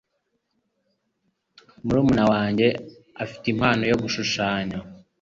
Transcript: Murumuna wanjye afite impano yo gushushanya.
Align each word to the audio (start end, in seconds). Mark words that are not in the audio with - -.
Murumuna 1.83 2.23
wanjye 2.31 2.67
afite 3.23 3.45
impano 3.53 3.83
yo 3.91 3.97
gushushanya. 4.01 4.77